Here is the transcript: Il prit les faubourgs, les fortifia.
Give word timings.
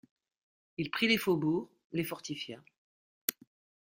Il 0.79 0.89
prit 0.89 1.07
les 1.07 1.19
faubourgs, 1.19 1.69
les 1.91 2.03
fortifia. 2.03 2.59